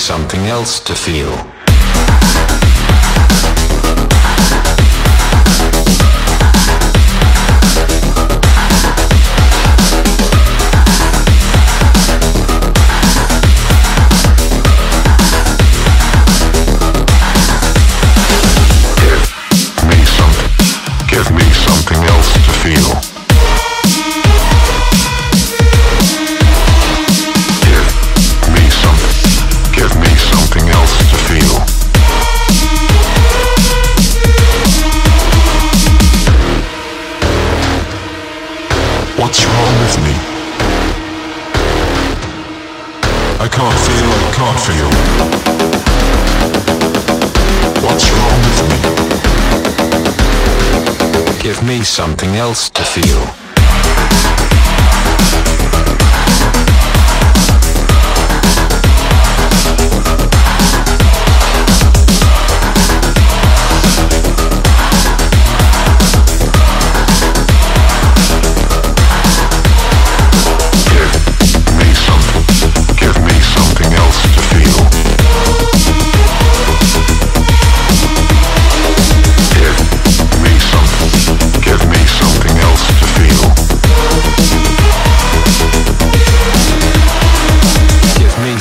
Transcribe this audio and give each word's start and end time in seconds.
something 0.00 0.46
else 0.46 0.80
to 0.80 0.94
feel. 0.94 1.59
What's 39.30 39.46
wrong 39.46 39.74
with 39.78 39.96
me? 40.02 40.14
I 43.38 43.46
can't 43.46 43.78
feel, 43.86 44.10
I 44.10 44.30
can't 44.34 44.60
feel. 44.66 44.90
What's 47.80 48.06
wrong 48.10 48.40
with 48.48 48.60
me? 48.70 48.78
Give 51.40 51.62
me 51.62 51.84
something 51.84 52.34
else 52.34 52.70
to 52.70 52.82
feel. 52.82 53.39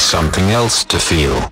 Something 0.09 0.49
else 0.49 0.83
to 0.83 0.97
feel. 0.97 1.51